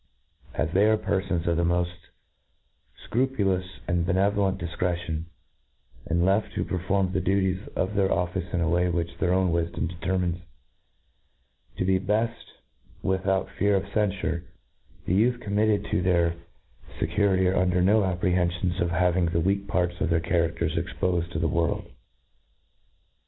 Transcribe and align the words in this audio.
As 0.55 0.71
they 0.71 0.87
are 0.89 0.97
pcrfons 0.97 1.45
of 1.45 1.57
the 1.57 1.63
moft 1.63 1.91
fcru 3.07 3.27
puIou6 3.37 3.69
and 3.87 4.03
benevolent 4.03 4.57
difcretion, 4.59 5.25
and 6.07 6.25
left 6.25 6.55
to 6.55 6.63
per 6.65 6.79
form 6.79 7.11
the 7.11 7.21
duties 7.21 7.67
of 7.75 7.93
their 7.93 8.09
oiEce 8.09 8.51
in 8.51 8.61
the 8.61 8.67
way 8.67 8.89
which 8.89 9.15
their 9.19 9.31
own 9.31 9.51
wifdbm 9.51 9.89
determines 9.89 10.41
to 11.77 11.85
be 11.85 11.99
beft, 11.99 12.33
without 13.03 13.51
fear 13.59 13.75
of 13.75 13.83
cenfure—— 13.93 14.41
4he 15.07 15.17
youth 15.17 15.39
committed 15.39 15.85
to 15.91 16.01
their 16.01 16.33
fecurity 16.99 17.45
are 17.47 17.55
under 17.55 17.79
no 17.83 18.01
apprehenfions 18.01 18.81
of 18.81 18.89
having 18.89 19.27
the 19.27 19.39
weak 19.39 19.67
parts 19.67 20.01
of 20.01 20.09
their 20.09 20.19
characters 20.19 20.73
expofed 20.77 21.31
to 21.31 21.37
the 21.37 21.47
world. 21.47 21.91